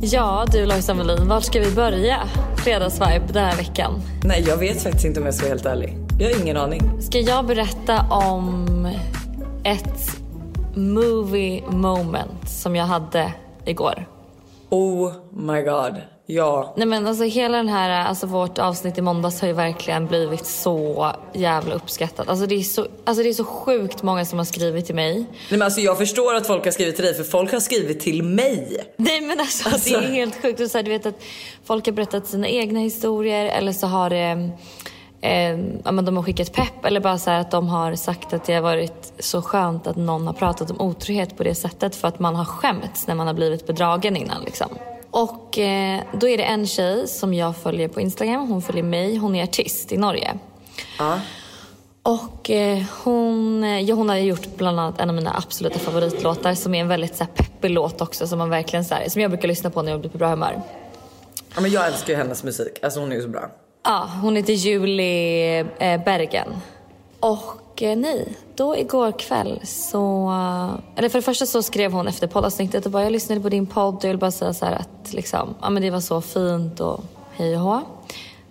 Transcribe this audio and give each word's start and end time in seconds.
Ja, 0.00 0.44
du 0.52 0.66
Lojsan 0.66 0.98
Wallin, 0.98 1.28
var 1.28 1.40
ska 1.40 1.60
vi 1.60 1.70
börja? 1.70 2.28
Fredagsvibe 2.56 3.24
den 3.32 3.44
här 3.44 3.56
veckan. 3.56 4.00
Nej, 4.24 4.44
jag 4.46 4.56
vet 4.56 4.82
faktiskt 4.82 5.04
inte 5.04 5.20
om 5.20 5.26
jag 5.26 5.34
ska 5.34 5.44
vara 5.44 5.50
helt 5.54 5.66
ärlig. 5.66 5.98
Jag 6.18 6.30
har 6.30 6.42
ingen 6.42 6.56
aning. 6.56 7.00
Ska 7.00 7.18
jag 7.18 7.46
berätta 7.46 8.06
om 8.10 8.88
ett 9.64 10.20
movie 10.74 11.62
moment 11.70 12.48
som 12.48 12.76
jag 12.76 12.84
hade 12.84 13.32
igår? 13.64 14.06
Oh 14.70 15.12
my 15.30 15.62
god. 15.62 15.94
Ja. 16.30 16.72
Nej 16.76 16.86
men 16.86 17.06
alltså 17.06 17.24
hela 17.24 17.56
den 17.56 17.68
här, 17.68 18.06
alltså 18.06 18.26
vårt 18.26 18.58
avsnitt 18.58 18.98
i 18.98 19.02
måndags 19.02 19.40
har 19.40 19.48
ju 19.48 19.54
verkligen 19.54 20.06
blivit 20.06 20.46
så 20.46 21.12
jävla 21.32 21.74
uppskattat. 21.74 22.28
Alltså 22.28 22.46
det 22.46 22.54
är 22.54 22.62
så, 22.62 22.86
alltså 23.04 23.22
det 23.22 23.28
är 23.28 23.32
så 23.32 23.44
sjukt 23.44 24.02
många 24.02 24.24
som 24.24 24.38
har 24.38 24.44
skrivit 24.44 24.86
till 24.86 24.94
mig. 24.94 25.14
Nej, 25.14 25.26
men 25.50 25.62
alltså, 25.62 25.80
jag 25.80 25.98
förstår 25.98 26.34
att 26.34 26.46
folk 26.46 26.64
har 26.64 26.72
skrivit 26.72 26.96
till 26.96 27.04
dig 27.04 27.14
för 27.14 27.24
folk 27.24 27.52
har 27.52 27.60
skrivit 27.60 28.00
till 28.00 28.22
mig. 28.22 28.76
Nej 28.96 29.20
men 29.20 29.40
alltså, 29.40 29.68
Alltså- 29.68 30.00
det 30.00 30.06
är 30.06 30.10
helt 30.10 30.42
sjukt. 30.42 30.60
Och 30.60 30.70
så 30.70 30.78
här, 30.78 30.82
du 30.82 30.90
vet 30.90 31.06
att 31.06 31.22
folk 31.64 31.86
har 31.86 31.92
berättat 31.92 32.26
sina 32.26 32.48
egna 32.48 32.80
historier 32.80 33.44
eller 33.44 33.72
så 33.72 33.86
har 33.86 34.10
det 34.10 34.50
Eh, 35.20 35.58
ja, 35.84 35.92
men 35.92 36.04
de 36.04 36.16
har 36.16 36.24
skickat 36.24 36.52
pepp 36.52 36.84
eller 36.84 37.00
bara 37.00 37.18
så 37.18 37.30
här 37.30 37.40
att 37.40 37.50
de 37.50 37.68
har 37.68 37.94
sagt 37.94 38.32
att 38.32 38.44
det 38.44 38.54
har 38.54 38.60
varit 38.62 39.12
så 39.18 39.42
skönt 39.42 39.86
att 39.86 39.96
någon 39.96 40.26
har 40.26 40.34
pratat 40.34 40.70
om 40.70 40.80
otrohet 40.80 41.36
på 41.36 41.42
det 41.44 41.54
sättet 41.54 41.96
för 41.96 42.08
att 42.08 42.18
man 42.18 42.36
har 42.36 42.44
skämts 42.44 43.06
när 43.06 43.14
man 43.14 43.26
har 43.26 43.34
blivit 43.34 43.66
bedragen 43.66 44.16
innan 44.16 44.42
liksom. 44.44 44.68
Och 45.10 45.58
eh, 45.58 46.02
då 46.12 46.28
är 46.28 46.36
det 46.36 46.44
en 46.44 46.66
tjej 46.66 47.08
som 47.08 47.34
jag 47.34 47.56
följer 47.56 47.88
på 47.88 48.00
Instagram, 48.00 48.48
hon 48.48 48.62
följer 48.62 48.82
mig, 48.84 49.16
hon 49.16 49.34
är 49.34 49.44
artist 49.44 49.92
i 49.92 49.96
Norge. 49.96 50.38
Ja. 50.98 51.20
Och 52.02 52.50
eh, 52.50 52.82
hon, 53.04 53.64
eh, 53.64 53.80
ja, 53.80 53.94
hon 53.94 54.08
har 54.08 54.16
gjort 54.16 54.56
bland 54.56 54.80
annat 54.80 55.00
en 55.00 55.08
av 55.08 55.14
mina 55.14 55.36
absoluta 55.36 55.78
favoritlåtar 55.78 56.54
som 56.54 56.74
är 56.74 56.80
en 56.80 56.88
väldigt 56.88 57.16
så 57.16 57.24
här, 57.24 57.30
peppig 57.30 57.70
låt 57.70 58.00
också 58.00 58.26
som 58.26 58.38
man 58.38 58.50
verkligen 58.50 58.84
så 58.84 58.94
här, 58.94 59.08
som 59.08 59.22
jag 59.22 59.30
brukar 59.30 59.48
lyssna 59.48 59.70
på 59.70 59.82
när 59.82 59.90
jag 59.90 60.00
blir 60.00 60.10
på 60.10 60.18
bra 60.18 60.28
humör. 60.28 60.62
ja 61.54 61.60
men 61.60 61.70
jag 61.70 61.86
älskar 61.86 62.12
ju 62.12 62.16
hennes 62.16 62.44
musik. 62.44 62.78
Alltså 62.82 63.00
hon 63.00 63.12
är 63.12 63.16
ju 63.16 63.22
så 63.22 63.28
bra. 63.28 63.50
Ja, 63.84 64.10
hon 64.22 64.36
heter 64.36 64.52
Julie 64.52 65.60
eh, 65.78 66.04
Bergen. 66.04 66.48
Och 67.20 67.42
eh, 67.82 67.96
nej, 67.96 68.36
då 68.54 68.76
igår 68.76 69.18
kväll 69.18 69.60
så... 69.64 70.28
Eller 70.96 71.08
för 71.08 71.18
det 71.18 71.22
första 71.22 71.46
så 71.46 71.62
skrev 71.62 71.92
hon 71.92 72.08
efter 72.08 72.26
poddavsnittet 72.26 72.86
och 72.86 72.92
bara 72.92 73.02
jag 73.02 73.12
lyssnade 73.12 73.40
på 73.40 73.48
din 73.48 73.66
podd 73.66 73.94
och 73.94 74.04
jag 74.04 74.08
vill 74.08 74.18
bara 74.18 74.30
säga 74.30 74.54
så 74.54 74.64
här 74.64 74.72
att 74.72 75.12
liksom, 75.12 75.54
ja 75.60 75.70
men 75.70 75.82
det 75.82 75.90
var 75.90 76.00
så 76.00 76.20
fint 76.20 76.80
och 76.80 77.00
hej 77.32 77.56
och 77.56 77.60
hå. 77.60 77.80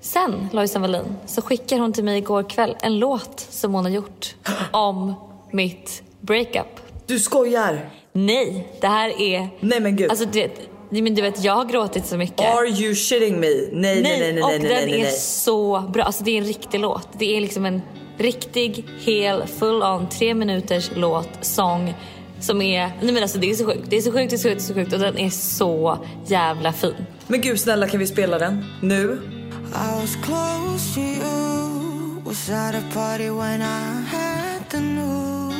Sen, 0.01 0.49
Lojsan 0.51 0.81
Wallin, 0.81 1.15
så 1.25 1.41
skickar 1.41 1.79
hon 1.79 1.93
till 1.93 2.03
mig 2.03 2.17
igår 2.17 2.49
kväll 2.49 2.75
en 2.79 2.99
låt 2.99 3.39
som 3.49 3.73
hon 3.73 3.85
har 3.85 3.91
gjort 3.91 4.35
om 4.71 5.13
mitt 5.51 6.03
breakup. 6.21 6.79
Du 7.05 7.19
skojar! 7.19 7.89
Nej, 8.13 8.67
det 8.81 8.87
här 8.87 9.21
är... 9.21 9.49
Nej 9.59 9.79
men 9.79 9.95
gud. 9.95 10.09
Alltså 10.09 10.25
det, 10.25 10.51
men 10.89 11.15
du 11.15 11.21
vet, 11.21 11.43
jag 11.43 11.53
har 11.53 11.65
gråtit 11.65 12.05
så 12.05 12.17
mycket. 12.17 12.45
Are 12.45 12.67
you 12.67 12.95
shitting 12.95 13.39
me? 13.39 13.47
Nej 13.47 13.71
nej 13.71 14.01
nej 14.01 14.33
nej 14.33 14.43
och 14.43 14.49
nej 14.49 14.59
nej 14.59 14.69
den 14.69 14.89
nej. 14.89 14.99
är 14.99 15.03
nej. 15.03 15.11
så 15.11 15.79
bra. 15.79 16.03
Alltså 16.03 16.23
det 16.23 16.31
är 16.31 16.37
en 16.37 16.47
riktig 16.47 16.79
låt. 16.79 17.07
Det 17.19 17.37
är 17.37 17.41
liksom 17.41 17.65
en 17.65 17.81
riktig, 18.17 18.85
hel, 18.99 19.47
full 19.47 19.83
on, 19.83 20.09
tre 20.09 20.33
minuters 20.33 20.91
låt, 20.95 21.29
sång 21.41 21.93
som 22.39 22.61
är... 22.61 22.91
Nej 23.01 23.13
men 23.13 23.23
alltså 23.23 23.37
det 23.37 23.49
är 23.49 23.53
så 23.53 23.65
sjukt. 23.65 23.89
Det 23.89 23.97
är 23.97 24.01
så 24.01 24.11
sjukt, 24.11 24.29
det 24.29 24.35
är 24.35 24.37
så 24.37 24.49
sjukt, 24.49 24.59
det 24.59 24.63
är 24.63 24.67
så 24.67 24.73
sjukt 24.73 24.93
och 24.93 24.99
den 24.99 25.17
är 25.17 25.29
så 25.29 26.05
jävla 26.25 26.73
fin. 26.73 27.05
Men 27.27 27.41
gud 27.41 27.59
snälla 27.59 27.87
kan 27.87 27.99
vi 27.99 28.07
spela 28.07 28.39
den? 28.39 28.65
Nu? 28.81 29.19
I 29.67 30.01
was 30.01 30.15
close 30.15 30.93
to 30.93 30.99
you. 30.99 32.21
Was 32.23 32.49
at 32.49 32.75
a 32.75 32.83
party 32.93 33.29
when 33.29 33.61
I 33.61 34.01
had 34.07 34.69
the 34.69 34.79
news. 34.79 35.57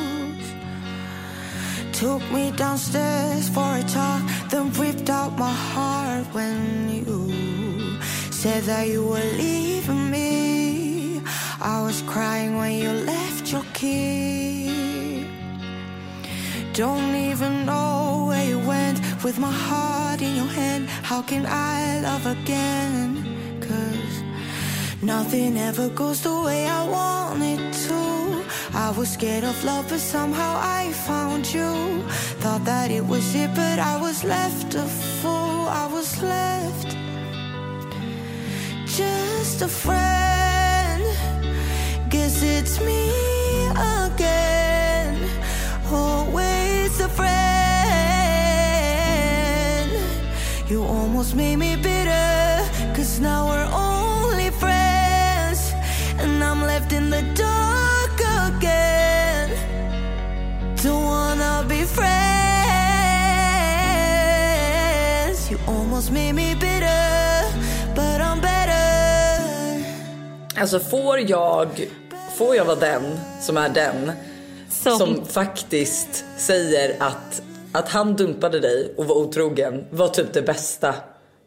Took 1.94 2.22
me 2.34 2.52
downstairs 2.58 3.50
for 3.50 3.62
a 3.62 3.84
talk, 3.84 4.22
then 4.50 4.72
ripped 4.72 5.10
out 5.10 5.38
my 5.38 5.54
heart 5.74 6.28
when 6.34 6.90
you 6.90 7.32
said 8.32 8.64
that 8.64 8.88
you 8.88 9.04
were 9.04 9.32
leaving 9.38 10.04
me. 10.04 10.07
I 11.60 11.82
was 11.82 12.04
crying 12.04 12.56
when 12.58 12.74
you 12.74 12.92
left 12.92 13.52
your 13.52 13.64
key. 13.74 15.26
Don't 16.74 17.16
even 17.16 17.66
know 17.66 18.26
where 18.28 18.46
you 18.48 18.60
went 18.60 19.02
with 19.24 19.40
my 19.40 19.52
heart 19.52 20.22
in 20.22 20.36
your 20.36 20.46
hand. 20.46 20.88
How 20.88 21.24
can 21.24 21.48
I 21.48 22.00
love 22.02 22.28
again? 22.28 23.26
Cause 23.60 24.24
nothing 25.02 25.58
ever 25.58 25.90
goes 25.90 26.22
the 26.22 26.42
way 26.42 26.68
I 26.68 26.88
want 26.88 27.42
it 27.42 27.74
to. 27.88 28.44
I 28.76 28.92
was 28.96 29.10
scared 29.10 29.44
of 29.44 29.64
love, 29.64 29.90
but 29.90 30.00
somehow 30.00 30.60
I 30.62 30.92
found 30.92 31.52
you. 31.52 32.04
Thought 32.42 32.66
that 32.66 32.92
it 32.92 33.04
was 33.04 33.34
it, 33.34 33.50
but 33.56 33.80
I 33.80 34.00
was 34.00 34.24
left 34.24 34.76
a 34.76 34.86
fool. 35.22 35.66
I 35.84 35.88
was 35.92 36.22
left 36.22 36.96
just 38.86 39.62
a 39.64 39.68
friend. 39.68 40.17
You 50.70 50.84
almost 50.84 51.34
made 51.36 51.56
me 51.58 51.76
bitter. 51.78 52.62
Cause 52.96 53.20
now 53.22 53.48
we're 53.48 53.70
only 53.74 54.50
friends. 54.52 55.72
And 56.20 56.44
I'm 56.44 56.62
left 56.62 56.92
in 56.92 57.10
the 57.10 57.22
dark 57.36 58.20
again. 58.50 59.50
Don't 60.84 61.06
wanna 61.06 61.66
be 61.70 61.84
friends. 61.86 62.08
You 65.50 65.58
almost 65.68 66.12
made 66.12 66.34
me 66.34 66.54
bitter. 66.56 67.46
But 67.96 68.20
I'm 68.22 68.42
better. 68.42 68.78
Alltså 70.60 70.80
får 70.80 71.20
jag, 71.20 71.88
får 72.38 72.56
jag 72.56 72.66
vara 72.66 72.80
den 72.80 73.20
som 73.42 73.58
är 73.58 73.70
den 73.70 74.12
Som, 74.70 74.98
som 74.98 75.26
faktiskt 75.26 76.26
säger 76.38 76.96
att, 77.00 77.42
att 77.78 77.90
han 77.90 78.16
dumpade 78.16 78.60
dig 78.60 78.94
och 78.98 79.06
var 79.06 79.16
otrogen 79.16 79.86
var 79.90 80.08
typ 80.08 80.34
det 80.34 80.42
bästa 80.42 80.96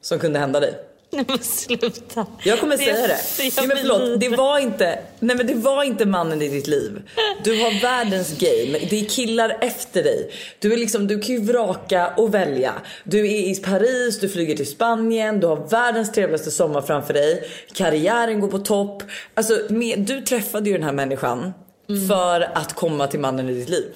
som 0.01 0.19
kunde 0.19 0.39
hända 0.39 0.61
dig? 0.61 0.75
Nej 1.13 1.25
men 1.29 1.39
sluta. 1.39 2.27
Jag 2.45 2.61
kommer 2.61 2.77
säga 2.77 3.07
det. 3.07 3.19
Ja, 3.57 3.63
men 3.67 3.77
förlåt, 3.77 4.21
det 4.21 4.29
var, 4.29 4.59
inte, 4.59 4.99
nej 5.19 5.37
men 5.37 5.47
det 5.47 5.55
var 5.55 5.85
inte 5.85 6.07
mannen 6.07 6.43
i 6.43 6.49
ditt 6.49 6.67
liv. 6.67 7.03
Du 7.45 7.63
har 7.63 7.83
världens 7.83 8.39
game. 8.39 8.79
Det 8.91 9.01
är 9.01 9.05
killar 9.05 9.59
efter 9.61 10.03
dig. 10.03 10.31
Du, 10.59 10.73
är 10.73 10.77
liksom, 10.77 11.07
du 11.07 11.21
kan 11.21 11.35
ju 11.35 11.41
vraka 11.41 12.13
och 12.17 12.35
välja. 12.35 12.73
Du 13.05 13.19
är 13.19 13.51
i 13.51 13.55
Paris, 13.55 14.21
du 14.21 14.29
flyger 14.29 14.57
till 14.57 14.67
Spanien, 14.71 15.41
du 15.41 15.47
har 15.47 15.69
världens 15.69 16.13
trevligaste 16.13 16.51
sommar 16.51 16.83
framför 16.83 17.15
dig. 17.15 17.45
Karriären 17.73 18.41
går 18.41 18.49
på 18.49 18.59
topp. 18.59 19.03
Alltså, 19.35 19.61
med, 19.69 19.99
du 19.99 20.21
träffade 20.21 20.71
ju 20.71 20.77
den 20.77 20.85
här 20.85 20.93
människan 20.93 21.53
Mm. 21.91 22.09
för 22.09 22.41
att 22.55 22.73
komma 22.73 23.07
till 23.07 23.21
mannen 23.21 23.49
i 23.49 23.55
ditt 23.55 23.69
liv. 23.69 23.87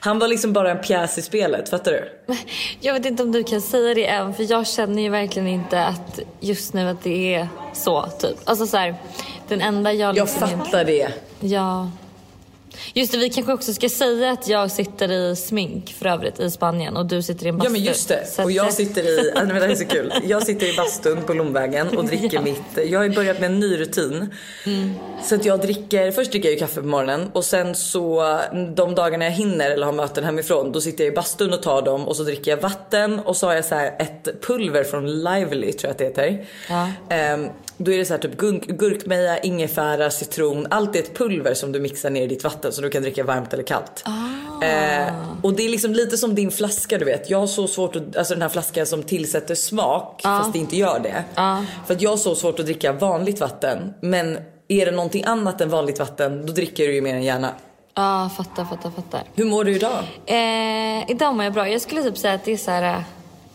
Han 0.00 0.18
var 0.18 0.28
liksom 0.28 0.52
bara 0.52 0.70
en 0.70 0.78
pjäs 0.78 1.18
i 1.18 1.22
spelet, 1.22 1.68
fattar 1.68 1.92
du? 1.92 2.34
Jag 2.80 2.94
vet 2.94 3.06
inte 3.06 3.22
om 3.22 3.32
du 3.32 3.44
kan 3.44 3.60
säga 3.60 3.94
det 3.94 4.06
än 4.06 4.34
för 4.34 4.50
jag 4.50 4.66
känner 4.66 5.02
ju 5.02 5.08
verkligen 5.08 5.48
inte 5.48 5.84
att 5.84 6.20
just 6.40 6.74
nu 6.74 6.88
att 6.88 7.02
det 7.02 7.34
är 7.34 7.48
så 7.72 8.06
typ. 8.06 8.36
Alltså 8.44 8.66
så 8.66 8.76
här, 8.76 8.94
den 9.48 9.60
enda 9.60 9.92
jag 9.92 10.16
Jag 10.16 10.26
liksom 10.26 10.48
fattar 10.48 10.84
det. 10.84 11.08
Ja. 11.40 11.90
Just 12.94 13.12
det, 13.12 13.18
vi 13.18 13.30
kanske 13.30 13.52
också 13.52 13.72
ska 13.72 13.88
säga 13.88 14.30
att 14.30 14.48
jag 14.48 14.70
sitter 14.70 15.12
i 15.12 15.36
smink 15.36 15.94
för 15.98 16.06
övrigt 16.06 16.40
i 16.40 16.50
Spanien 16.50 16.96
och 16.96 17.06
du 17.06 17.22
sitter 17.22 17.46
i 17.46 17.48
en 17.48 17.56
bastu. 17.58 17.66
Ja 17.68 17.72
men 17.72 17.82
just 17.82 18.08
det. 18.08 18.26
Så 18.26 18.42
Och 18.42 18.48
att- 18.48 18.54
jag 18.54 18.72
sitter 18.72 19.02
i, 19.02 19.32
men 19.34 19.48
det 19.48 19.54
här 19.54 19.68
är 19.68 19.74
så 19.74 19.84
kul. 19.84 20.12
Jag 20.24 20.42
sitter 20.42 20.72
i 20.74 20.76
bastun 20.76 21.22
på 21.26 21.32
Lomvägen 21.32 21.88
och 21.98 22.04
dricker 22.04 22.30
Ja. 22.32 22.40
mitt, 22.42 22.90
jag 22.90 22.98
har 22.98 23.04
ju 23.04 23.10
börjat 23.14 23.40
med 23.40 23.50
en 23.50 23.60
ny 23.60 23.78
rutin. 23.80 24.34
Så 25.24 25.34
att 25.34 25.44
jag 25.44 25.60
dricker, 25.60 26.10
först 26.10 26.30
dricker 26.30 26.48
jag 26.50 26.58
kaffe 26.58 26.80
på 26.80 26.86
morgonen 26.86 27.30
och 27.32 27.44
sen 27.44 27.74
så 27.74 28.38
de 28.76 28.94
dagarna 28.94 29.24
jag 29.24 29.32
hinner 29.32 29.70
eller 29.70 29.86
har 29.86 29.92
möten 29.92 30.24
hemifrån 30.24 30.72
då 30.72 30.80
sitter 30.80 31.04
jag 31.04 31.12
i 31.12 31.14
bastun 31.16 31.52
och 31.52 31.62
tar 31.62 31.82
dem 31.82 32.08
och 32.08 32.16
så 32.16 32.22
dricker 32.22 32.50
jag 32.50 32.58
vatten 32.58 33.20
och 33.20 33.36
så 33.36 33.46
har 33.46 33.54
jag 33.54 33.64
så 33.64 33.74
här 33.74 33.96
ett 33.98 34.42
pulver 34.46 34.84
från 34.84 35.22
Lively 35.24 35.72
tror 35.72 35.88
jag 35.88 35.90
att 35.90 35.98
det 35.98 36.04
heter. 36.04 36.46
Ja. 36.68 36.88
Ehm, 37.10 37.48
då 37.76 37.92
är 37.92 37.98
det 37.98 38.04
så 38.04 38.12
här 38.14 38.20
typ 38.20 38.36
gurk, 38.36 38.66
gurkmeja, 38.66 39.38
ingefära, 39.38 40.10
citron. 40.10 40.66
Allt 40.70 40.96
är 40.96 41.00
ett 41.00 41.18
pulver 41.18 41.54
som 41.54 41.72
du 41.72 41.80
mixar 41.80 42.10
ner 42.10 42.22
i 42.22 42.26
ditt 42.26 42.44
vatten 42.44 42.59
så 42.70 42.82
du 42.82 42.90
kan 42.90 43.02
dricka 43.02 43.24
varmt 43.24 43.52
eller 43.52 43.62
kallt. 43.62 44.04
Eh, 44.62 45.14
och 45.42 45.52
det 45.52 45.64
är 45.64 45.68
liksom 45.68 45.92
lite 45.92 46.16
som 46.16 46.34
din 46.34 46.50
flaska 46.50 46.98
du 46.98 47.04
vet. 47.04 47.30
Jag 47.30 47.38
har 47.38 47.46
så 47.46 47.66
svårt 47.66 47.96
att, 47.96 48.16
alltså 48.16 48.34
den 48.34 48.42
här 48.42 48.48
flaskan 48.48 48.86
som 48.86 49.02
tillsätter 49.02 49.54
smak 49.54 50.20
fast 50.22 50.52
det 50.52 50.58
inte 50.58 50.76
gör 50.76 51.00
det. 51.00 51.24
För 51.86 51.94
att 51.94 52.02
jag 52.02 52.10
har 52.10 52.16
så 52.16 52.34
svårt 52.34 52.58
att 52.58 52.66
dricka 52.66 52.92
vanligt 52.92 53.40
vatten. 53.40 53.94
Men 54.00 54.38
är 54.68 54.86
det 54.86 54.92
någonting 54.92 55.24
annat 55.24 55.60
än 55.60 55.70
vanligt 55.70 55.98
vatten 55.98 56.46
då 56.46 56.52
dricker 56.52 56.86
du 56.86 56.94
ju 56.94 57.00
mer 57.00 57.14
än 57.14 57.22
gärna. 57.22 57.50
Ja, 57.94 58.30
fattar, 58.36 58.64
fattar, 58.64 58.90
fattar. 58.90 59.22
Hur 59.34 59.44
mår 59.44 59.64
du 59.64 59.74
idag? 59.76 59.98
Eh, 60.26 61.10
idag 61.10 61.34
mår 61.34 61.44
jag 61.44 61.52
bra. 61.52 61.68
Jag 61.68 61.80
skulle 61.80 62.02
typ 62.02 62.18
säga 62.18 62.34
att 62.34 62.44
det 62.44 62.52
är 62.52 62.56
så 62.56 62.70
här 62.70 62.96
eh, 62.96 63.02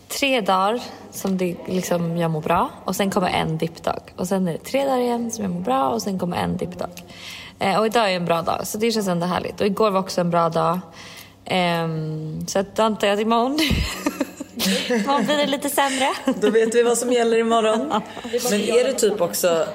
tre 0.08 0.40
dagar 0.40 0.80
som 1.10 1.38
det, 1.38 1.56
liksom, 1.66 2.16
jag 2.16 2.30
mår 2.30 2.40
bra 2.40 2.70
och 2.84 2.96
sen 2.96 3.10
kommer 3.10 3.28
en 3.28 3.58
dippdag. 3.58 4.00
Och 4.16 4.28
sen 4.28 4.48
är 4.48 4.52
det 4.52 4.58
tre 4.58 4.84
dagar 4.84 4.98
igen 4.98 5.30
som 5.30 5.44
jag 5.44 5.52
mår 5.52 5.60
bra 5.60 5.88
och 5.88 6.02
sen 6.02 6.18
kommer 6.18 6.36
en 6.36 6.56
dippdag. 6.56 6.90
Eh, 7.58 7.78
och 7.78 7.86
idag 7.86 8.12
är 8.12 8.16
en 8.16 8.24
bra 8.24 8.42
dag, 8.42 8.66
så 8.66 8.78
det 8.78 8.92
känns 8.92 9.08
ändå 9.08 9.26
härligt. 9.26 9.60
Och 9.60 9.66
igår 9.66 9.90
var 9.90 10.00
också 10.00 10.20
en 10.20 10.30
bra 10.30 10.48
dag. 10.48 10.80
Ehm, 11.44 12.46
så 12.46 12.58
att 12.58 12.76
då 12.76 12.82
antar 12.82 13.06
jag 13.06 13.14
att 13.14 13.20
imorgon, 13.20 13.58
imorgon 14.88 15.24
blir 15.24 15.36
det 15.36 15.46
lite 15.46 15.70
sämre. 15.70 16.08
Då 16.40 16.50
vet 16.50 16.74
vi 16.74 16.82
vad 16.82 16.98
som 16.98 17.12
gäller 17.12 17.38
imorgon. 17.38 18.02
Men 18.50 18.60
är 18.60 18.84
det 18.84 18.92
typ 18.92 19.20
också, 19.20 19.66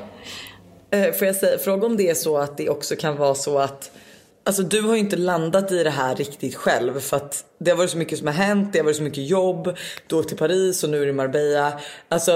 eh, 0.92 1.14
får 1.14 1.28
jag 1.28 1.36
säga, 1.36 1.58
fråga 1.58 1.86
om 1.86 1.98
det 1.98 2.10
är 2.10 2.16
så 2.16 2.38
att 2.38 2.58
det 2.58 2.70
också 2.70 2.96
kan 2.96 3.18
vara 3.18 3.36
så 3.36 3.58
att 3.58 3.92
Alltså 4.44 4.64
du 4.64 4.82
har 4.82 4.94
ju 4.94 5.00
inte 5.00 5.16
landat 5.16 5.72
i 5.72 5.84
det 5.84 5.90
här 5.90 6.16
riktigt 6.16 6.56
själv 6.56 7.00
för 7.00 7.18
att 7.18 7.46
det 7.60 7.72
har 7.72 7.78
varit 7.78 7.90
så 7.90 7.98
mycket 7.98 8.18
som 8.18 8.28
har 8.28 8.34
hänt, 8.34 8.74
det 8.74 8.80
har 8.80 8.84
varit 8.84 8.98
så 8.98 9.04
mycket 9.04 9.28
jobb, 9.28 9.76
du 10.08 10.16
åkte 10.16 10.30
till 10.30 10.38
Paris 10.38 10.84
och 10.84 10.90
nu 10.90 11.02
är 11.02 11.06
du 11.06 11.10
i 11.10 11.14
Marbella. 11.14 11.80
Alltså 12.10 12.32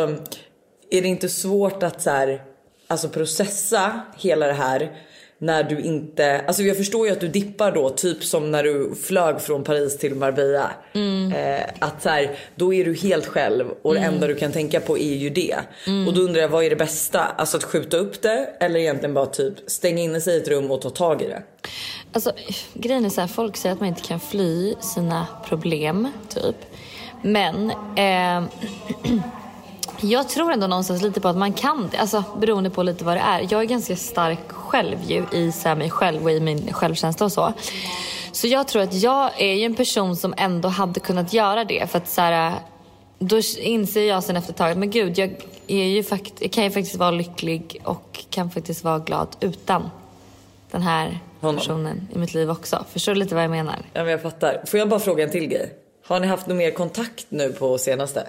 är 0.90 1.02
det 1.02 1.08
inte 1.08 1.30
svårt 1.30 1.84
att 1.84 2.02
så 2.02 2.10
här, 2.10 2.42
alltså 2.88 3.10
processa 3.10 4.02
hela 4.18 4.48
det 4.48 4.54
här 4.54 4.92
när 5.38 5.64
du 5.64 5.82
inte, 5.82 6.42
alltså 6.48 6.64
jag 6.64 6.78
förstår 6.78 7.08
ju 7.08 7.14
att 7.14 7.20
du 7.20 7.28
dippar 7.28 7.72
då 7.72 7.90
typ 7.90 8.24
som 8.24 8.52
när 8.52 8.64
du 8.64 8.96
flög 8.96 9.42
från 9.42 9.64
Paris 9.64 9.98
till 9.98 10.16
Marbella. 10.16 10.72
Eh, 11.36 11.70
att 11.80 12.02
så 12.04 12.10
här, 12.10 12.38
då 12.56 12.74
är 12.74 12.86
du 12.86 12.94
helt 12.94 13.26
själv 13.26 13.66
och 13.82 13.94
det 13.94 14.00
enda 14.00 14.28
du 14.28 14.36
kan 14.36 14.52
tänka 14.52 14.80
på 14.80 14.98
är 14.98 15.16
ju 15.16 15.30
det. 15.30 15.56
Och 16.08 16.14
då 16.14 16.22
undrar 16.22 16.42
jag 16.42 16.50
vad 16.50 16.64
är 16.64 16.70
det 16.70 16.76
bästa? 16.76 17.22
Alltså 17.22 17.58
att 17.58 17.64
skjuta 17.64 17.98
upp 17.98 18.22
det 18.22 18.50
eller 18.60 18.80
egentligen 18.80 19.14
bara 19.14 19.26
typ 19.26 19.54
stänga 19.68 20.02
in 20.02 20.22
sig 20.22 20.36
i 20.36 20.42
ett 20.42 20.48
rum 20.48 20.72
och 20.72 20.82
ta 20.82 20.90
tag 20.90 21.22
i 21.22 21.28
det? 21.28 21.44
Alltså, 22.14 22.32
grejen 22.74 23.06
är 23.06 23.10
så 23.10 23.22
här, 23.22 23.28
folk 23.28 23.58
säger 23.58 23.74
att 23.74 23.80
man 23.80 23.90
inte 23.90 24.02
kan 24.02 24.20
fly 24.20 24.76
sina 24.80 25.28
problem, 25.48 26.12
typ. 26.30 26.56
Men 27.22 27.72
eh, 27.98 28.44
jag 30.02 30.30
tror 30.30 30.52
ändå 30.52 30.68
någonstans 30.68 31.02
lite 31.02 31.22
på 31.22 31.28
att 31.28 31.38
man 31.38 31.54
kan 31.54 31.90
det, 31.92 31.98
alltså 31.98 32.24
beroende 32.38 32.70
på 32.70 32.84
lite 32.84 33.04
vad 33.06 33.18
det 33.18 33.22
är. 33.22 33.48
Jag 33.50 33.62
är 33.62 33.66
ganska 33.66 33.96
stark 33.96 34.52
själv 34.52 34.98
ju 35.08 35.26
i 35.32 35.52
så 35.52 35.68
här, 35.70 35.76
mig 35.76 35.90
själv 35.90 36.24
och 36.24 36.32
i 36.32 36.40
min 36.40 36.74
självkänsla 36.74 37.26
och 37.26 37.32
så. 37.32 37.54
Så 38.32 38.48
jag 38.48 38.68
tror 38.68 38.82
att 38.82 38.94
jag 38.94 39.42
är 39.42 39.54
ju 39.54 39.64
en 39.64 39.76
person 39.76 40.16
som 40.16 40.34
ändå 40.38 40.70
hade 40.70 41.00
kunnat 41.00 41.34
göra 41.34 41.64
det 41.66 41.92
för 41.92 41.98
att 41.98 42.10
så 42.10 42.22
här, 42.22 42.54
då 43.20 43.40
inser 43.60 44.04
jag 44.04 44.24
sen 44.24 44.38
efter 44.38 44.52
ett 44.52 44.58
tag 44.58 44.78
men 44.78 44.90
gud, 44.90 45.18
jag, 45.18 45.36
är 45.68 45.86
ju 45.86 46.04
fakt- 46.04 46.42
jag 46.42 46.52
kan 46.52 46.64
ju 46.64 46.72
faktiskt 46.72 46.96
vara 46.96 47.12
lycklig 47.12 47.82
och 47.84 48.20
kan 48.30 48.52
faktiskt 48.52 48.84
vara 48.84 49.00
glad 49.00 49.28
utan 49.40 49.90
den 50.72 50.82
här 50.82 51.20
Honom. 51.42 51.58
personen 51.58 52.08
i 52.16 52.18
mitt 52.18 52.34
liv 52.34 52.50
också. 52.52 52.86
Förstår 52.92 53.14
du 53.14 53.20
lite 53.20 53.36
vad 53.36 53.44
jag 53.44 53.52
menar? 53.52 53.76
Ja 53.94 54.04
men 54.04 54.12
jag 54.12 54.22
fattar. 54.22 54.64
Får 54.68 54.80
jag 54.80 54.90
bara 54.90 55.00
fråga 55.00 55.24
en 55.24 55.32
till 55.32 55.48
grej? 55.48 55.74
Har 56.08 56.20
ni 56.20 56.28
haft 56.28 56.48
någon 56.48 56.58
mer 56.58 56.72
kontakt 56.72 57.26
nu 57.30 57.50
på 57.54 57.78
senaste? 57.78 58.28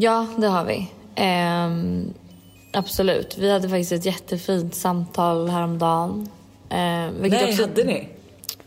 Ja, 0.00 0.26
det 0.36 0.46
har 0.46 0.64
vi. 0.64 0.90
Ehm, 1.14 2.14
absolut. 2.72 3.38
Vi 3.38 3.52
hade 3.52 3.68
faktiskt 3.68 3.92
ett 3.92 4.04
jättefint 4.06 4.74
samtal 4.74 5.48
häromdagen. 5.48 6.28
Ehm, 6.70 7.22
vilket 7.22 7.40
Nej, 7.40 7.50
också, 7.50 7.62
hade 7.62 7.84
ni? 7.84 8.08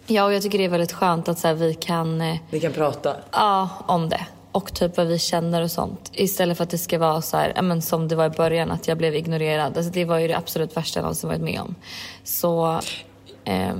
Ja, 0.07 0.23
och 0.25 0.33
jag 0.33 0.41
tycker 0.41 0.57
det 0.57 0.63
är 0.65 0.69
väldigt 0.69 0.91
skönt 0.91 1.29
att 1.29 1.39
så 1.39 1.47
här, 1.47 1.55
vi 1.55 1.73
kan, 1.73 2.21
eh, 2.21 2.35
Ni 2.49 2.59
kan 2.59 2.73
prata. 2.73 3.15
ja, 3.31 3.69
om 3.87 4.09
det. 4.09 4.25
Och 4.51 4.73
typ 4.73 4.97
vad 4.97 5.07
vi 5.07 5.19
känner 5.19 5.61
och 5.61 5.71
sånt. 5.71 6.11
Istället 6.13 6.57
för 6.57 6.63
att 6.63 6.69
det 6.69 6.77
ska 6.77 6.97
vara 6.97 7.21
så 7.21 7.37
här, 7.37 7.61
men 7.61 7.81
som 7.81 8.07
det 8.07 8.15
var 8.15 8.25
i 8.25 8.29
början, 8.29 8.71
att 8.71 8.87
jag 8.87 8.97
blev 8.97 9.15
ignorerad. 9.15 9.77
Alltså, 9.77 9.91
det 9.91 10.05
var 10.05 10.17
ju 10.19 10.27
det 10.27 10.37
absolut 10.37 10.77
värsta 10.77 10.99
jag 10.99 11.03
någonsin 11.03 11.29
varit 11.29 11.41
med 11.41 11.61
om. 11.61 11.75
Så, 12.23 12.79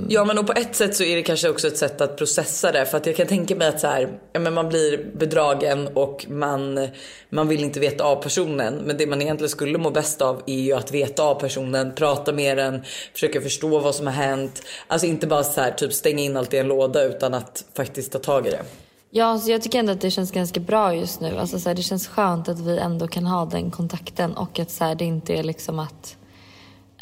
Ja 0.08 0.24
men 0.24 0.38
och 0.38 0.46
på 0.46 0.52
ett 0.52 0.76
sätt 0.76 0.96
så 0.96 1.02
är 1.02 1.16
det 1.16 1.22
kanske 1.22 1.48
också 1.48 1.66
ett 1.66 1.76
sätt 1.76 2.00
att 2.00 2.16
processa 2.16 2.72
det 2.72 2.86
för 2.86 2.96
att 2.96 3.06
jag 3.06 3.16
kan 3.16 3.26
tänka 3.26 3.56
mig 3.56 3.68
att 3.68 3.80
så 3.80 3.86
här, 3.86 4.18
ja, 4.32 4.40
men 4.40 4.54
man 4.54 4.68
blir 4.68 5.06
bedragen 5.14 5.88
och 5.94 6.26
man, 6.28 6.88
man 7.30 7.48
vill 7.48 7.64
inte 7.64 7.80
veta 7.80 8.04
av 8.04 8.22
personen 8.22 8.74
men 8.74 8.96
det 8.96 9.06
man 9.06 9.22
egentligen 9.22 9.48
skulle 9.48 9.78
må 9.78 9.90
bäst 9.90 10.22
av 10.22 10.42
är 10.46 10.60
ju 10.60 10.72
att 10.72 10.92
veta 10.92 11.22
av 11.22 11.34
personen, 11.34 11.94
prata 11.94 12.32
med 12.32 12.56
den, 12.56 12.82
försöka 13.12 13.40
förstå 13.40 13.78
vad 13.78 13.94
som 13.94 14.06
har 14.06 14.14
hänt. 14.14 14.62
Alltså 14.86 15.06
inte 15.06 15.26
bara 15.26 15.42
så 15.42 15.60
här, 15.60 15.70
typ 15.70 15.92
stänga 15.92 16.22
in 16.22 16.36
allt 16.36 16.54
i 16.54 16.58
en 16.58 16.68
låda 16.68 17.04
utan 17.04 17.34
att 17.34 17.64
faktiskt 17.76 18.12
ta 18.12 18.18
tag 18.18 18.46
i 18.46 18.50
det. 18.50 18.62
Ja, 19.10 19.38
så 19.38 19.50
jag 19.50 19.62
tycker 19.62 19.78
ändå 19.78 19.92
att 19.92 20.00
det 20.00 20.10
känns 20.10 20.30
ganska 20.30 20.60
bra 20.60 20.94
just 20.94 21.20
nu. 21.20 21.36
Alltså, 21.38 21.58
så 21.58 21.68
här, 21.68 21.76
det 21.76 21.82
känns 21.82 22.08
skönt 22.08 22.48
att 22.48 22.60
vi 22.60 22.78
ändå 22.78 23.08
kan 23.08 23.26
ha 23.26 23.44
den 23.44 23.70
kontakten 23.70 24.36
och 24.36 24.58
att 24.58 24.70
så 24.70 24.84
här, 24.84 24.94
det 24.94 25.04
inte 25.04 25.34
är 25.34 25.42
liksom 25.42 25.78
att 25.78 26.16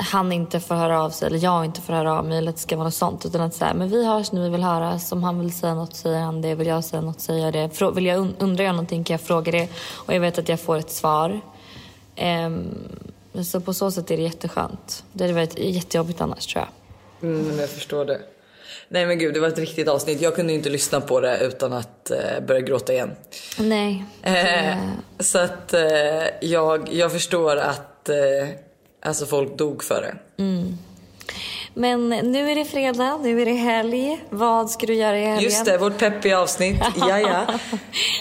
han 0.01 0.33
inte 0.33 0.61
får 0.61 0.75
höra 0.75 1.03
av 1.03 1.11
sig 1.11 1.27
eller 1.27 1.39
jag 1.39 1.65
inte 1.65 1.81
får 1.81 1.93
höra 1.93 2.19
av 2.19 2.25
mig 2.25 2.39
eller 2.39 2.49
att 2.51 2.57
det 2.57 2.63
ska 2.63 2.77
vara 2.77 2.85
något 2.85 2.95
sånt. 2.95 3.27
Utan 3.27 3.41
att 3.41 3.61
här, 3.61 3.75
men 3.75 3.89
vi 3.89 4.07
hörs 4.07 4.33
när 4.33 4.43
vi 4.43 4.49
vill 4.49 4.63
höras. 4.63 5.13
Om 5.13 5.23
han 5.25 5.41
vill 5.41 5.53
säga 5.53 5.75
något 5.75 5.97
säger 5.97 6.21
han 6.21 6.43
det. 6.43 6.55
Vill 6.55 6.67
jag 6.67 6.85
säga 6.85 7.01
något 7.03 7.21
säger 7.21 7.45
jag 7.45 7.53
det. 7.53 7.69
Frå- 7.69 7.95
Vill 7.95 8.07
jag 8.07 8.19
und- 8.21 8.35
undrar 8.39 8.65
jag 8.65 8.73
någonting 8.75 9.05
kan 9.05 9.15
jag 9.15 9.21
fråga 9.21 9.53
det 9.53 9.69
och 10.07 10.15
jag 10.15 10.21
vet 10.21 10.39
att 10.39 10.49
jag 10.49 10.61
får 10.61 10.77
ett 10.79 10.91
svar. 10.91 11.41
Ehm, 12.17 12.75
så 13.45 13.61
på 13.61 13.75
så 13.75 13.91
sätt 13.91 14.11
är 14.11 14.17
det 14.17 14.23
jätteskönt. 14.23 15.05
Det 15.13 15.25
hade 15.25 15.35
varit 15.35 15.59
jättejobbigt 15.59 16.21
annars 16.21 16.47
tror 16.47 16.65
jag. 17.21 17.31
Mm, 17.31 17.59
jag 17.61 17.69
förstår 17.71 18.05
det. 18.05 18.21
Nej 18.89 19.07
men 19.07 19.19
gud 19.19 19.35
det 19.35 19.41
var 19.41 19.49
ett 19.49 19.59
riktigt 19.59 19.89
avsnitt. 19.89 20.21
Jag 20.21 20.35
kunde 20.37 20.53
ju 20.53 20.59
inte 20.59 20.71
lyssna 20.71 21.01
på 21.01 21.21
det 21.21 21.39
utan 21.39 21.73
att 21.73 22.11
eh, 22.11 22.41
börja 22.47 22.61
gråta 22.61 22.93
igen. 22.93 23.11
Nej. 23.59 24.05
Eh, 24.23 24.77
så 25.19 25.39
att 25.39 25.75
eh, 25.75 25.81
jag, 26.41 26.89
jag 26.93 27.13
förstår 27.13 27.57
att 27.57 28.09
eh, 28.09 28.17
alltså 29.09 29.27
folk 29.27 29.59
dog 29.59 29.85
för 29.85 30.03
det. 30.03 30.15
Men 31.79 32.09
nu 32.09 32.51
är 32.51 32.55
det 32.55 32.65
fredag, 32.65 33.19
nu 33.23 33.43
är 33.43 33.47
det 33.47 33.53
helg. 33.53 34.25
Vad 34.31 34.71
ska 34.71 34.87
du 34.87 34.95
göra 34.95 35.19
i 35.19 35.25
helgen? 35.25 35.45
Just 35.45 35.65
det, 35.65 35.79
vårt 35.79 35.99
peppiga 35.99 36.39
avsnitt. 36.39 36.77
ja, 36.97 37.21
ja. 37.21 37.47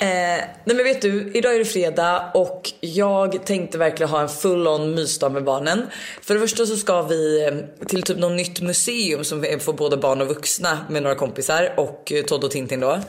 Eh, 0.01 0.43
nej 0.65 0.75
men 0.75 0.83
vet 0.83 1.01
du, 1.01 1.31
idag 1.33 1.55
är 1.55 1.59
det 1.59 1.65
fredag 1.65 2.31
och 2.33 2.71
jag 2.79 3.45
tänkte 3.45 3.77
verkligen 3.77 4.09
ha 4.09 4.21
en 4.21 4.29
full 4.29 4.67
on 4.67 4.95
mysdag 4.95 5.29
med 5.29 5.43
barnen. 5.43 5.87
För 6.21 6.33
det 6.33 6.39
första 6.39 6.65
så 6.65 6.75
ska 6.75 7.01
vi 7.01 7.45
eh, 7.45 7.85
till 7.87 8.03
typ 8.03 8.17
något 8.17 8.31
nytt 8.31 8.61
museum 8.61 9.23
som 9.23 9.45
är 9.45 9.59
för 9.59 9.73
både 9.73 9.97
barn 9.97 10.21
och 10.21 10.27
vuxna 10.27 10.79
med 10.89 11.03
några 11.03 11.15
kompisar 11.15 11.73
och 11.77 12.11
eh, 12.11 12.23
Todd 12.23 12.43
och 12.43 12.51
Tintin 12.51 12.79
då. 12.79 12.99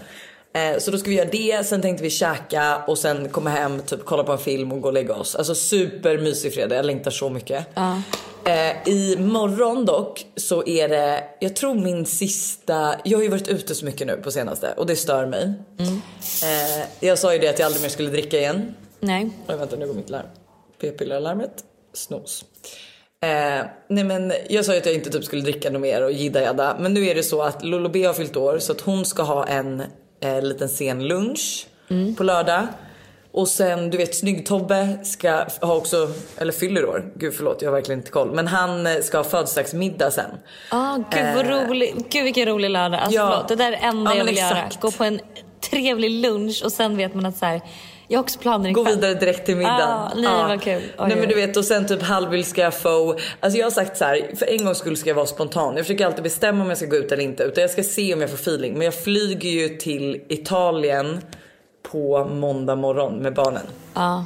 Eh, 0.53 0.79
Så 0.79 0.91
då 0.91 0.99
ska 0.99 1.11
vi 1.11 1.17
göra 1.17 1.29
det, 1.33 1.67
sen 1.67 1.83
tänkte 1.83 2.03
vi 2.03 2.11
käka 2.11 2.83
och 2.87 2.99
sen 2.99 3.29
komma 3.29 3.51
hem, 3.51 3.81
typ 3.83 4.05
kolla 4.05 4.25
på 4.25 4.33
en 4.33 4.39
film 4.39 4.73
och 4.73 4.81
gå 4.81 4.89
och 4.89 4.95
lägga 4.95 5.15
oss. 5.15 5.35
Alltså 5.37 5.55
supermysig 5.55 6.55
fredag, 6.55 6.77
jag 6.77 6.87
längtar 6.87 7.11
så 7.11 7.31
mycket. 7.31 7.67
Eh, 8.45 8.89
I 8.89 9.17
morgon 9.19 9.85
dock 9.85 10.27
så 10.37 10.67
är 10.67 10.89
det, 10.89 11.25
jag 11.41 11.57
tror 11.57 11.75
min 11.75 12.07
sista, 12.07 12.95
jag 13.05 13.19
har 13.19 13.23
ju 13.23 13.29
varit 13.29 13.49
ute 13.49 13.75
så 13.75 13.85
mycket 13.85 14.07
nu 14.07 14.17
på 14.17 14.31
senaste 14.31 14.73
och 14.77 14.87
det 14.87 14.97
stör 14.97 15.27
mig. 15.27 15.53
Eh, 16.43 16.87
jag 17.01 17.19
sa 17.19 17.33
ju 17.33 17.39
det 17.39 17.49
att 17.49 17.59
jag 17.59 17.67
aldrig 17.67 17.83
mer 17.83 17.89
skulle 17.89 18.11
dricka 18.11 18.39
igen. 18.39 18.75
Nej. 19.01 19.31
Oj 19.49 19.57
vänta 19.57 19.77
nu 19.77 19.87
går 19.87 19.95
mitt 19.95 20.11
larm. 20.11 20.27
P-piller-larmet. 20.81 21.65
Snos. 21.95 22.45
Eh, 23.23 23.67
nej 23.89 24.05
men 24.05 24.33
jag 24.49 24.65
sa 24.65 24.73
ju 24.73 24.79
att 24.79 24.87
jag 24.87 24.95
inte 24.95 25.11
typ 25.11 25.25
skulle 25.25 25.43
dricka 25.43 25.71
något 25.71 25.83
mer 25.83 26.05
och 26.05 26.13
jidda 26.13 26.43
jadda. 26.43 26.77
Men 26.81 26.95
nu 26.95 27.07
är 27.07 27.15
det 27.15 27.23
så 27.23 27.43
att 27.43 27.65
Lolo 27.65 27.89
B 27.89 28.05
har 28.05 28.15
fyllt 28.15 28.37
år 28.37 28.59
så 28.59 28.73
att 28.73 28.81
hon 28.81 29.05
ska 29.05 29.23
ha 29.23 29.47
en 29.47 29.83
eh, 30.21 30.43
liten 30.43 30.69
sen 30.69 31.09
lunch 31.09 31.67
på 32.17 32.25
lördag. 32.25 32.67
Och 33.33 33.49
sen 33.49 33.91
du 33.91 33.97
vet 33.99 34.15
snygg-Tobbe 34.15 34.99
ska 35.05 35.45
ha 35.61 35.75
också, 35.77 36.11
eller 36.37 36.53
fyller 36.53 36.87
år. 36.87 37.13
Gud 37.17 37.35
förlåt 37.35 37.63
jag 37.63 37.69
har 37.71 37.75
verkligen 37.75 37.99
inte 38.01 38.11
koll. 38.11 38.35
Men 38.35 38.47
han 38.47 38.87
eh, 38.87 39.01
ska 39.03 39.17
ha 39.17 39.25
födelsedagsmiddag 39.25 40.11
sen. 40.11 40.31
Ah, 40.71 40.97
gud 41.11 41.35
vad 41.35 41.47
rolig. 41.47 41.95
Gud 42.11 42.25
vilken 42.25 42.47
rolig 42.49 42.71
lördag. 42.71 43.01
Alltså, 43.01 43.19
Eh. 43.21 43.25
Ja. 43.25 43.31
förlåt, 43.33 43.49
det 43.49 43.57
där 43.57 43.67
är 43.67 43.71
det 43.71 43.77
enda 43.77 44.11
Ja, 44.11 44.17
jag 44.19 44.25
vill 44.25 44.37
göra. 44.37 44.49
exakt. 44.49 44.81
Gå 44.81 44.91
på 44.91 45.05
en 45.05 45.21
trevlig 45.71 46.11
lunch 46.11 46.63
och 46.65 46.73
sen 46.73 46.97
vet 46.97 47.15
man 47.15 47.27
att 47.27 47.37
så 47.37 47.47
här, 47.47 47.61
jag 48.09 48.19
har 48.19 48.23
också 48.23 48.39
planer 48.39 48.73
Gå 48.73 48.81
ikväll. 48.81 48.95
vidare 48.95 49.15
direkt 49.15 49.47
till 49.47 49.57
middagen. 49.57 49.89
Ah, 49.89 50.13
nej, 50.17 50.49
vad 50.49 50.63
kul. 50.63 50.83
Oj, 50.99 51.09
nej 51.09 51.17
men 51.17 51.29
du 51.29 51.35
vet 51.35 51.57
och 51.57 51.65
sen 51.65 51.87
typ 51.87 52.03
halvvill 52.03 52.45
ska 52.45 52.61
jag 52.61 52.75
få. 52.75 53.19
Alltså 53.41 53.59
jag 53.59 53.67
har 53.67 53.71
sagt 53.71 53.97
så 53.97 54.05
här, 54.05 54.31
för 54.37 54.47
en 54.47 54.65
gångs 54.65 54.79
skull 54.79 54.97
ska 54.97 55.11
jag 55.11 55.15
vara 55.15 55.27
spontan. 55.27 55.77
Jag 55.77 55.87
försöker 55.87 56.07
alltid 56.07 56.23
bestämma 56.23 56.63
om 56.63 56.69
jag 56.69 56.79
ska 56.79 56.87
gå 56.87 56.97
ut 56.97 57.13
eller 57.13 57.23
inte. 57.23 57.43
Utan 57.43 57.63
jag 57.63 57.71
ska 57.71 57.83
se 57.83 58.15
om 58.15 58.21
jag 58.21 58.31
får 58.31 58.37
feeling. 58.37 58.73
Men 58.73 58.83
jag 58.83 58.95
flyger 58.95 59.51
ju 59.51 59.69
till 59.69 60.21
Italien 60.29 61.21
på 61.93 62.25
måndag 62.25 62.77
morgon 62.77 63.15
med 63.17 63.35
barnen. 63.35 63.67
Ja. 63.95 64.25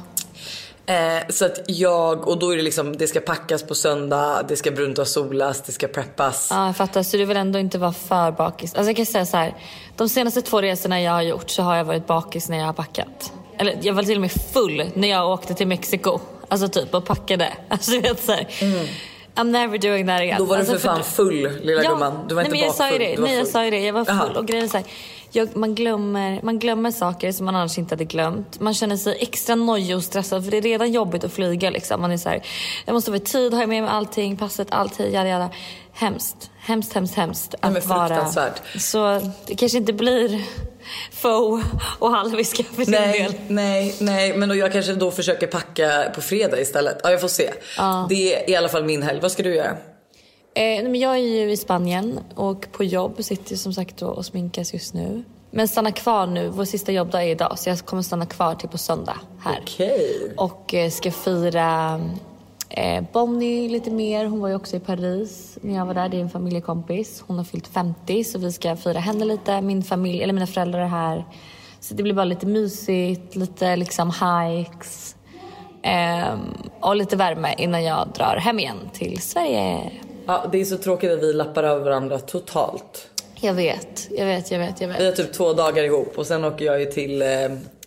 Eh, 0.85 1.27
så 1.29 1.45
att 1.45 1.61
jag, 1.67 2.27
och 2.27 2.39
då 2.39 2.53
är 2.53 2.57
det 2.57 2.63
liksom, 2.63 2.97
det 2.97 3.07
ska 3.07 3.19
packas 3.19 3.63
på 3.63 3.75
söndag, 3.75 4.43
det 4.47 4.55
ska 4.55 4.71
brunta 4.71 5.05
solas, 5.05 5.61
det 5.61 5.71
ska 5.71 5.87
preppas. 5.87 6.47
Ja, 6.51 6.65
jag 6.65 6.77
fattar. 6.77 7.03
Så 7.03 7.17
du 7.17 7.25
vill 7.25 7.37
ändå 7.37 7.59
inte 7.59 7.77
vara 7.77 7.93
för 7.93 8.31
bakis. 8.31 8.75
Alltså 8.75 8.89
jag 8.89 8.95
kan 8.95 9.05
säga 9.05 9.25
så 9.25 9.37
här. 9.37 9.55
De 9.97 10.09
senaste 10.09 10.41
två 10.41 10.61
resorna 10.61 11.01
jag 11.01 11.11
har 11.11 11.21
gjort 11.21 11.49
så 11.49 11.63
har 11.63 11.75
jag 11.75 11.83
varit 11.85 12.07
bakis 12.07 12.49
när 12.49 12.57
jag 12.57 12.65
har 12.65 12.73
packat. 12.73 13.33
Eller 13.57 13.77
jag 13.81 13.93
var 13.93 14.03
till 14.03 14.15
och 14.15 14.21
med 14.21 14.31
full 14.31 14.83
när 14.93 15.07
jag 15.07 15.29
åkte 15.29 15.53
till 15.53 15.67
Mexiko. 15.67 16.19
Alltså 16.47 16.67
typ 16.67 16.93
och 16.93 17.05
packade. 17.05 17.53
Alltså 17.67 17.91
du 17.91 17.99
vet 17.99 18.23
så 18.23 18.31
här. 18.31 18.47
I'm 19.35 19.51
never 19.51 19.77
doing 19.77 20.07
that 20.07 20.21
again. 20.21 20.29
Mm. 20.29 20.37
Då 20.37 20.45
var 20.45 20.55
du 20.55 20.59
alltså, 20.59 20.73
för 20.77 20.87
fan 20.87 21.03
full 21.03 21.49
lilla 21.61 21.81
gumman. 21.83 22.25
Du 22.27 22.35
var 22.35 22.41
nej, 22.41 22.47
inte 22.49 22.57
men 22.57 22.65
jag 22.67 22.75
sa 22.75 22.91
ju 22.91 22.91
bakfull, 22.91 23.07
det. 23.09 23.15
du 23.15 23.21
var 23.21 23.27
Nej 23.27 23.37
jag 23.37 23.45
full. 23.45 23.53
sa 23.53 23.65
ju 23.65 23.71
det. 23.71 23.79
Jag 23.79 23.93
var 23.93 24.05
full. 24.05 24.15
Jaha. 24.15 24.39
Och 24.39 24.45
grejen 24.45 24.65
är 24.65 24.69
så 24.69 24.77
här, 24.77 24.85
jag, 25.31 25.55
man, 25.55 25.75
glömmer, 25.75 26.39
man 26.43 26.59
glömmer 26.59 26.91
saker 26.91 27.31
som 27.31 27.45
man 27.45 27.55
annars 27.55 27.77
inte 27.77 27.95
hade 27.95 28.05
glömt. 28.05 28.59
Man 28.59 28.73
känner 28.73 28.97
sig 28.97 29.17
extra 29.19 29.55
nojig 29.55 29.95
och 29.97 30.03
stressad 30.03 30.43
för 30.43 30.51
det 30.51 30.57
är 30.57 30.61
redan 30.61 30.91
jobbigt 30.91 31.23
att 31.23 31.33
flyga. 31.33 31.69
Liksom. 31.69 32.01
Man 32.01 32.11
är 32.11 32.17
så 32.17 32.29
här, 32.29 32.43
jag 32.85 32.93
måste 32.93 33.11
vara 33.11 33.21
i 33.21 33.25
tid, 33.25 33.53
har 33.53 33.61
jag 33.61 33.69
med 33.69 33.83
mig 33.83 33.91
allting, 33.91 34.37
passet, 34.37 34.67
allting, 34.71 35.11
jada 35.11 35.29
jada. 35.29 35.49
Hemskt, 35.93 36.51
hemskt, 36.59 36.93
hemskt, 36.93 37.15
hemskt 37.15 37.55
men 37.61 37.77
att 37.77 37.85
vara. 37.85 38.07
fruktansvärt. 38.07 38.61
Så 38.81 39.21
det 39.47 39.55
kanske 39.55 39.77
inte 39.77 39.93
blir 39.93 40.41
faux 41.11 41.65
och 41.99 42.09
halviska 42.11 42.63
för 42.63 42.85
din 42.85 42.91
Nej, 42.91 43.21
del. 43.23 43.33
nej, 43.47 43.95
nej, 43.99 44.37
men 44.37 44.49
då 44.49 44.55
jag 44.55 44.71
kanske 44.71 44.93
då 44.93 45.11
försöker 45.11 45.47
packa 45.47 46.11
på 46.15 46.21
fredag 46.21 46.59
istället. 46.59 46.97
Ja, 47.03 47.11
jag 47.11 47.21
får 47.21 47.27
se. 47.27 47.53
Det 48.09 48.35
är 48.35 48.49
i 48.49 48.55
alla 48.55 48.69
fall 48.69 48.83
min 48.83 49.01
helg. 49.03 49.19
Vad 49.21 49.31
ska 49.31 49.43
du 49.43 49.55
göra? 49.55 49.77
Eh, 50.55 50.83
men 50.83 50.95
jag 50.95 51.13
är 51.13 51.17
ju 51.17 51.51
i 51.51 51.57
Spanien 51.57 52.19
och 52.35 52.71
på 52.71 52.83
jobb. 52.83 53.23
Sitter 53.23 53.55
som 53.55 53.73
sagt 53.73 54.01
och 54.01 54.25
sminkas 54.25 54.73
just 54.73 54.93
nu. 54.93 55.23
Men 55.51 55.67
stannar 55.67 55.91
kvar 55.91 56.27
nu. 56.27 56.49
Vår 56.49 56.65
sista 56.65 56.91
jobbdag 56.91 57.23
är 57.23 57.27
idag 57.27 57.59
så 57.59 57.69
jag 57.69 57.79
kommer 57.79 58.01
stanna 58.03 58.25
kvar 58.25 58.55
till 58.55 58.69
på 58.69 58.77
söndag 58.77 59.19
här. 59.39 59.59
Okej. 59.61 60.33
Och 60.37 60.73
eh, 60.73 60.89
ska 60.89 61.11
fira 61.11 62.01
eh, 62.77 63.03
Bonnie 63.13 63.69
lite 63.69 63.91
mer. 63.91 64.25
Hon 64.25 64.39
var 64.39 64.49
ju 64.49 64.55
också 64.55 64.75
i 64.75 64.79
Paris 64.79 65.57
när 65.61 65.75
jag 65.75 65.85
var 65.85 65.93
där. 65.93 66.09
Det 66.09 66.17
är 66.17 66.21
en 66.21 66.29
familjekompis. 66.29 67.23
Hon 67.27 67.37
har 67.37 67.43
fyllt 67.43 67.67
50 67.67 68.23
så 68.23 68.39
vi 68.39 68.51
ska 68.51 68.75
fira 68.75 68.99
henne 68.99 69.25
lite. 69.25 69.61
Min 69.61 69.83
familj, 69.83 70.23
eller 70.23 70.33
mina 70.33 70.47
föräldrar 70.47 70.79
är 70.79 70.85
här. 70.87 71.25
Så 71.79 71.93
det 71.93 72.03
blir 72.03 72.13
bara 72.13 72.25
lite 72.25 72.45
mysigt, 72.45 73.35
lite 73.35 73.75
liksom 73.75 74.09
hikes. 74.11 75.15
ehm, 75.83 76.39
och 76.79 76.95
lite 76.95 77.15
värme 77.15 77.55
innan 77.57 77.83
jag 77.83 78.07
drar 78.15 78.35
hem 78.35 78.59
igen 78.59 78.77
till 78.93 79.21
Sverige. 79.21 79.91
Ja, 80.25 80.45
det 80.51 80.61
är 80.61 80.65
så 80.65 80.77
tråkigt 80.77 81.11
att 81.11 81.23
vi 81.23 81.33
lappar 81.33 81.63
över 81.63 81.83
varandra 81.83 82.19
totalt. 82.19 83.09
Jag 83.35 83.53
vet, 83.53 84.07
jag 84.11 84.25
vet, 84.25 84.51
jag 84.51 84.59
vet, 84.59 84.81
jag 84.81 84.87
vet. 84.87 84.99
Vi 84.99 85.05
har 85.05 85.11
typ 85.11 85.33
två 85.33 85.53
dagar 85.53 85.83
ihop 85.83 86.17
och 86.17 86.27
sen 86.27 86.43
åker 86.43 86.65
jag 86.65 86.79
ju 86.79 86.85
till 86.85 87.21
eh, 87.21 87.27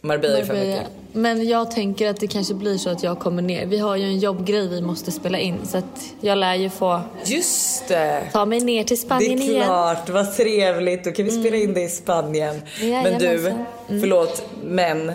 Marbella 0.06 0.36
fem 0.36 0.46
Marbella. 0.56 0.76
veckor. 0.76 0.90
Men 1.12 1.48
jag 1.48 1.70
tänker 1.70 2.10
att 2.10 2.20
det 2.20 2.26
kanske 2.26 2.54
blir 2.54 2.78
så 2.78 2.90
att 2.90 3.02
jag 3.02 3.18
kommer 3.18 3.42
ner. 3.42 3.66
Vi 3.66 3.78
har 3.78 3.96
ju 3.96 4.04
en 4.04 4.18
jobbgrej 4.18 4.68
vi 4.68 4.82
måste 4.82 5.12
spela 5.12 5.38
in 5.38 5.58
så 5.66 5.78
att 5.78 6.00
jag 6.20 6.38
lär 6.38 6.54
ju 6.54 6.70
få 6.70 7.00
Just 7.24 7.88
det! 7.88 8.22
ta 8.32 8.44
mig 8.44 8.60
ner 8.60 8.84
till 8.84 8.96
Det 8.96 9.00
Spanien 9.02 9.38
är 9.42 9.50
igen. 9.50 9.64
klart, 9.64 10.08
vad 10.08 10.36
trevligt. 10.36 11.04
Då 11.04 11.10
kan 11.12 11.24
vi 11.24 11.30
spela 11.30 11.56
in 11.56 11.74
det 11.74 11.82
i 11.82 11.88
Spanien. 11.88 12.62
Men 12.80 13.18
du, 13.18 13.24
Jajamensan. 13.24 13.64
förlåt, 13.86 14.44
men 14.64 15.12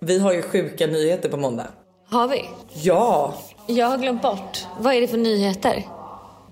vi 0.00 0.18
har 0.18 0.32
ju 0.32 0.42
sjuka 0.42 0.86
nyheter 0.86 1.28
på 1.28 1.36
måndag. 1.36 1.66
Har 2.10 2.28
vi? 2.28 2.44
Ja! 2.72 3.34
Jag 3.66 3.86
har 3.86 3.98
glömt 3.98 4.22
bort. 4.22 4.64
Vad 4.80 4.94
är 4.94 5.00
det 5.00 5.08
för 5.08 5.16
nyheter? 5.18 5.82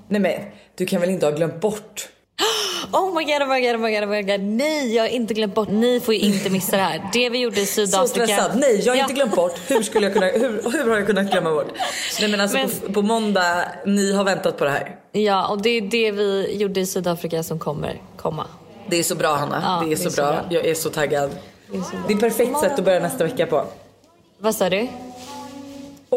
Nej 0.09 0.21
men, 0.21 0.41
du 0.75 0.87
kan 0.87 1.01
väl 1.01 1.11
inte 1.11 1.27
ha 1.27 1.31
glömt 1.33 1.61
bort? 1.61 2.09
Oh 2.95 3.15
my 3.15 3.25
god, 3.25 3.43
oh 3.43 3.49
my 3.49 3.61
god, 3.61 3.75
oh 3.75 3.79
my 3.81 3.93
god, 3.95 4.03
oh 4.05 4.09
my 4.09 4.23
god. 4.23 4.41
Nej, 4.41 4.95
jag 4.95 5.03
har 5.03 5.09
inte 5.09 5.35
glömt 5.35 5.55
bort. 5.55 5.69
Ni 5.71 6.01
får 6.01 6.15
ju 6.15 6.21
inte 6.21 6.51
missa 6.51 6.77
det 6.77 6.83
här. 6.83 7.11
Det 7.13 7.31
vi 7.31 7.39
gjorde 7.39 7.61
i 7.61 7.67
Så 7.67 7.87
Sydafrika. 7.87 8.09
stressad. 8.27 8.51
Nej, 8.59 8.81
jag 8.85 8.93
har 8.95 9.01
inte 9.01 9.15
glömt 9.15 9.35
bort. 9.35 9.61
Hur, 9.69 9.83
skulle 9.83 10.07
jag 10.07 10.13
kunna, 10.15 10.27
hur, 10.27 10.63
hur 10.73 10.91
har 10.91 10.97
jag 10.97 11.07
kunnat 11.07 11.31
glömma 11.31 11.51
bort? 11.51 11.73
Nej 12.21 12.31
men 12.31 12.41
alltså 12.41 12.57
Men- 12.59 12.71
På, 12.71 12.93
på 12.93 13.03
måndag, 13.03 13.65
ni 13.87 14.13
har 14.13 14.25
väntat 14.25 14.59
på 14.59 14.65
det 14.65 14.71
här. 14.71 14.97
Ja, 15.13 15.47
och 15.49 15.63
det 15.63 15.71
är 15.71 15.81
det 15.81 16.11
vi 16.11 16.57
gjorde 16.57 16.81
i 16.81 16.87
Sydafrika 16.87 17.43
som 17.43 17.59
kommer 17.59 18.01
komma. 18.17 18.47
Det 18.89 18.97
är 18.99 19.03
så 19.03 19.15
bra 19.15 19.35
Hanna. 19.35 19.63
Ja, 19.65 19.87
det 19.87 19.93
är 19.93 19.97
så, 20.11 20.11
bra. 20.23 20.33
bra. 20.33 20.43
Jag 20.51 20.67
är 20.67 20.75
så 20.75 20.91
taggad. 20.91 21.31
Det 21.71 21.77
är 21.79 21.83
så. 21.83 21.91
Det 22.09 22.15
är 22.15 22.19
perfekt 22.19 22.59
sätt 22.61 22.79
att 22.79 22.85
börja 22.85 23.01
nästa 23.01 23.25
vecka 23.25 23.47
på. 23.47 23.65
Vad 24.39 24.55
sa 24.55 24.71
du? 24.71 24.89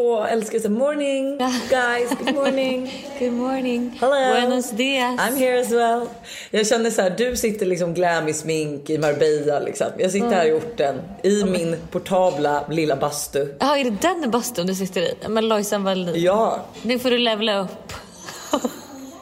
Åh, 0.00 0.32
älskar 0.32 0.58
så 0.58 0.70
morning 0.70 1.38
guys, 1.70 2.10
good 2.24 2.34
morning. 2.34 3.04
Good 3.18 3.32
morning. 3.32 3.98
Hello. 4.00 4.34
Buenos 4.34 4.70
dias. 4.70 5.20
I'm 5.20 5.36
here 5.36 5.60
as 5.60 5.70
well. 5.72 6.08
Jag 6.50 6.66
känner 6.66 6.90
så 6.90 7.02
här, 7.02 7.10
du 7.10 7.36
sitter 7.36 7.66
liksom 7.66 7.94
glam 7.94 8.28
i 8.28 8.34
smink 8.34 8.90
i 8.90 8.98
Marbella 8.98 9.60
liksom. 9.60 9.86
Jag 9.98 10.10
sitter 10.10 10.30
här 10.30 10.46
i 10.46 10.52
orten 10.52 11.00
i 11.22 11.44
min 11.44 11.76
portabla 11.90 12.64
lilla 12.70 12.96
bastu. 12.96 13.54
Ja, 13.60 13.76
är 13.76 13.84
det 13.84 13.96
den 14.00 14.30
bastun 14.30 14.66
du 14.66 14.74
sitter 14.74 15.00
i? 15.00 15.14
Men 15.28 15.48
Lojsan 15.48 15.84
Wallin. 15.84 16.22
Ja, 16.22 16.64
Nu 16.82 16.98
får 16.98 17.10
du 17.10 17.18
levla 17.18 17.60
upp. 17.60 17.92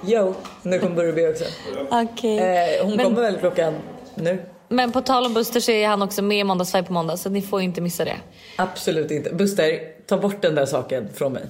yo, 0.07 0.35
nu 0.63 0.79
kommer 0.79 0.95
Burby 0.95 1.27
också. 1.33 1.45
Okej. 1.91 2.39
Eh, 2.39 2.85
hon 2.87 2.97
Men- 2.97 3.05
kommer 3.07 3.23
väl 3.23 3.37
klockan 3.37 3.75
nu? 4.15 4.39
Men 4.69 4.93
på 4.93 5.01
tal 5.01 5.27
om 5.27 5.35
Buster 5.35 5.61
så 5.61 5.71
är 5.71 5.89
han 5.89 6.03
också 6.03 6.23
med 6.23 6.39
i 6.39 6.45
Måndagsvibe 6.45 6.87
på 6.87 6.93
måndag 6.93 7.17
så 7.17 7.31
ni 7.31 7.43
får 7.43 7.61
inte 7.61 7.81
missa 7.81 8.05
det. 8.05 8.17
Absolut 8.57 9.11
inte. 9.11 9.31
Buster, 9.35 9.81
ta 10.07 10.17
bort 10.17 10.43
den 10.43 10.55
där 10.55 10.67
saken 10.67 11.09
från 11.15 11.33
mig. 11.33 11.47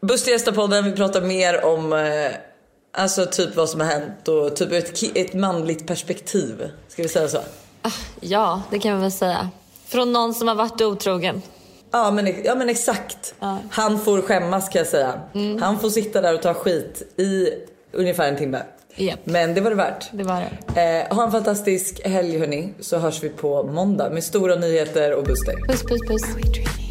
Buster 0.00 0.32
gästar 0.32 0.52
podden, 0.52 0.84
vi 0.84 0.92
pratar 0.92 1.20
mer 1.20 1.64
om 1.64 1.92
eh, 1.92 2.30
alltså 2.92 3.26
typ 3.26 3.56
vad 3.56 3.68
som 3.68 3.80
har 3.80 3.86
hänt 3.86 4.28
och 4.28 4.56
typ 4.56 4.72
ett, 4.72 5.16
ett 5.16 5.34
manligt 5.34 5.86
perspektiv. 5.86 6.70
Ska 6.88 7.02
vi 7.02 7.08
säga 7.08 7.28
så? 7.28 7.38
Ah, 7.82 7.90
ja, 8.20 8.62
det 8.70 8.78
kan 8.78 8.94
vi 8.96 9.00
väl 9.02 9.12
säga. 9.12 9.50
Från 9.86 10.12
någon 10.12 10.34
som 10.34 10.48
har 10.48 10.54
varit 10.54 10.80
otrogen. 10.80 11.42
Ja 11.90 12.10
men, 12.10 12.44
ja, 12.44 12.54
men 12.54 12.68
exakt. 12.68 13.34
Han 13.70 14.00
får 14.00 14.22
skämmas 14.22 14.68
kan 14.68 14.78
jag 14.78 14.86
säga. 14.86 15.20
Han 15.60 15.80
får 15.80 15.90
sitta 15.90 16.20
där 16.20 16.34
och 16.34 16.42
ta 16.42 16.54
skit 16.54 17.02
i 17.16 17.48
ungefär 17.92 18.28
en 18.28 18.36
timme. 18.36 18.62
Japp. 18.96 19.20
Men 19.24 19.54
det 19.54 19.60
var 19.60 19.70
det 19.70 19.76
värt. 19.76 20.08
Det 20.12 20.24
var 20.24 20.42
det. 20.74 20.80
Eh, 20.80 21.16
ha 21.16 21.24
en 21.24 21.32
fantastisk 21.32 22.06
helg 22.06 22.38
hörni, 22.38 22.68
så 22.80 22.98
hörs 22.98 23.22
vi 23.22 23.28
på 23.28 23.62
måndag 23.62 24.10
med 24.10 24.24
stora 24.24 24.56
nyheter 24.56 25.14
och 25.14 25.24
Buster. 25.24 25.54
Puss, 25.68 25.82
puss, 25.82 26.00
puss. 26.08 26.85